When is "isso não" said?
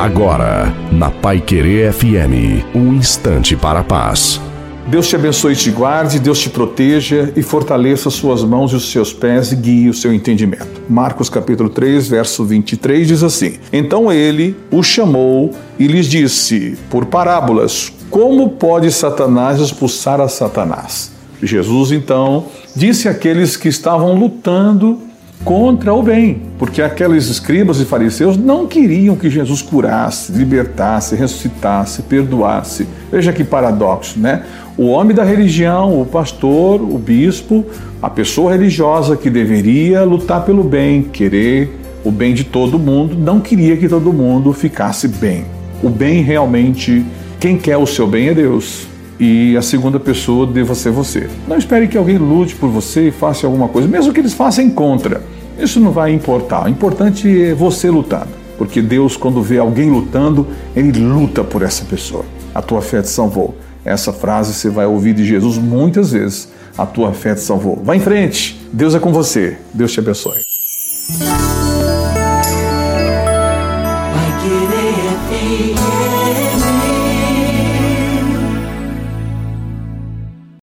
55.58-55.92